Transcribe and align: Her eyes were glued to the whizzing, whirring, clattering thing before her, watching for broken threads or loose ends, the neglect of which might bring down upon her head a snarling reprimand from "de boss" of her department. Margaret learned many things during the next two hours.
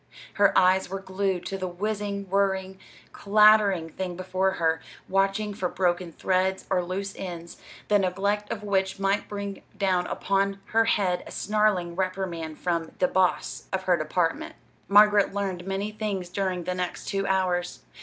Her 0.33 0.57
eyes 0.57 0.89
were 0.89 0.99
glued 0.99 1.45
to 1.45 1.59
the 1.59 1.67
whizzing, 1.67 2.23
whirring, 2.23 2.79
clattering 3.11 3.91
thing 3.91 4.15
before 4.15 4.53
her, 4.53 4.81
watching 5.07 5.53
for 5.53 5.69
broken 5.69 6.11
threads 6.11 6.65
or 6.71 6.83
loose 6.83 7.13
ends, 7.15 7.57
the 7.87 7.99
neglect 7.99 8.51
of 8.51 8.63
which 8.63 8.97
might 8.97 9.27
bring 9.29 9.61
down 9.77 10.07
upon 10.07 10.59
her 10.71 10.85
head 10.85 11.21
a 11.27 11.31
snarling 11.31 11.95
reprimand 11.95 12.57
from 12.57 12.93
"de 12.97 13.07
boss" 13.07 13.67
of 13.71 13.83
her 13.83 13.95
department. 13.95 14.55
Margaret 14.87 15.35
learned 15.35 15.67
many 15.67 15.91
things 15.91 16.29
during 16.29 16.63
the 16.63 16.73
next 16.73 17.05
two 17.05 17.27
hours. 17.27 17.81